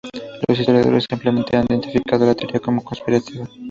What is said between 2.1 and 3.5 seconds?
la teoría como conspirativa.